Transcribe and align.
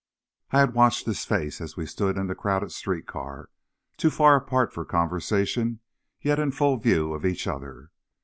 I 0.49 0.59
had 0.61 0.73
watched 0.73 1.05
his 1.05 1.25
face, 1.25 1.61
as 1.61 1.77
we 1.77 1.85
stood 1.85 2.17
in 2.17 2.25
the 2.25 2.33
crowded 2.33 2.71
street 2.71 3.05
car, 3.05 3.49
too 3.97 4.09
far 4.09 4.35
apart 4.35 4.73
for 4.73 4.83
conversation, 4.83 5.79
yet 6.19 6.39
in 6.39 6.49
full 6.49 6.77
view 6.77 7.13
of 7.13 7.23
each 7.23 7.45
other. 7.45 7.91